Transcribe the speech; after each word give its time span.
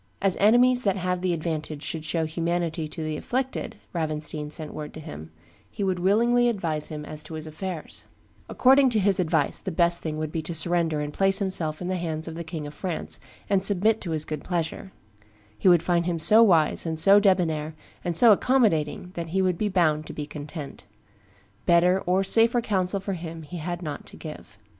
"As 0.19 0.35
enemies 0.39 0.81
that 0.81 0.97
have 0.97 1.21
the 1.21 1.31
advantage 1.31 1.83
should 1.83 2.03
show 2.03 2.25
humanity 2.25 2.87
to 2.87 3.03
the 3.03 3.17
afflicted," 3.17 3.75
Ravenstein 3.93 4.49
sent 4.49 4.73
word 4.73 4.95
to 4.95 4.99
him, 4.99 5.29
"he 5.69 5.83
would 5.83 5.99
willingly 5.99 6.49
advise 6.49 6.87
him 6.87 7.05
as 7.05 7.21
to 7.21 7.35
his 7.35 7.45
affairs; 7.45 8.05
according 8.49 8.89
to 8.89 8.99
his 8.99 9.19
advice, 9.19 9.61
the 9.61 9.71
best 9.71 10.01
thing 10.01 10.17
would 10.17 10.31
be 10.31 10.41
to 10.41 10.55
surrender 10.55 11.01
and 11.01 11.13
place 11.13 11.37
himself 11.37 11.83
in 11.83 11.87
the 11.87 11.97
hands 11.97 12.27
of 12.27 12.33
the 12.33 12.43
King 12.43 12.65
of 12.65 12.73
France, 12.73 13.19
and 13.47 13.63
submit 13.63 14.01
to 14.01 14.09
his 14.09 14.25
good 14.25 14.43
pleasure; 14.43 14.91
he 15.55 15.67
would 15.67 15.83
find 15.83 16.07
him 16.07 16.17
so 16.17 16.41
wise, 16.41 16.83
and 16.83 16.99
so 16.99 17.19
debonnair, 17.19 17.75
and 18.03 18.17
so 18.17 18.31
accommodating, 18.31 19.11
that 19.13 19.27
he 19.27 19.41
would 19.43 19.55
be 19.55 19.69
bound 19.69 20.07
to 20.07 20.13
be 20.13 20.25
content. 20.25 20.83
Better 21.67 21.99
or 22.07 22.23
safer 22.23 22.59
counsel 22.59 22.99
for 22.99 23.13
him 23.13 23.43
he 23.43 23.57
had 23.57 23.83
not 23.83 24.07
to 24.07 24.17
give." 24.17 24.57